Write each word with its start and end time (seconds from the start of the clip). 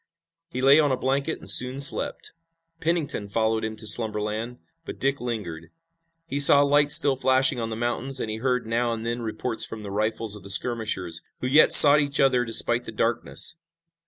He 0.49 0.63
lay 0.63 0.79
on 0.79 0.91
a 0.91 0.97
blanket 0.97 1.37
and 1.37 1.47
soon 1.47 1.79
slept. 1.79 2.31
Pennington 2.79 3.27
followed 3.27 3.63
him 3.63 3.75
to 3.75 3.85
slumberland, 3.85 4.57
but 4.83 4.97
Dick 4.97 5.21
lingered. 5.21 5.69
He 6.25 6.39
saw 6.39 6.63
lights 6.63 6.95
still 6.95 7.15
flashing 7.15 7.59
on 7.59 7.69
the 7.69 7.75
mountains, 7.75 8.19
and 8.19 8.27
he 8.27 8.37
heard 8.37 8.65
now 8.65 8.93
and 8.93 9.05
then 9.05 9.21
reports 9.21 9.63
from 9.63 9.83
the 9.83 9.91
rifles 9.91 10.35
of 10.35 10.41
the 10.41 10.49
skirmishers, 10.49 11.21
who 11.41 11.45
yet 11.47 11.71
sought 11.71 11.99
each 11.99 12.19
other 12.19 12.43
despite 12.43 12.85
the 12.85 12.91
darkness. 12.91 13.53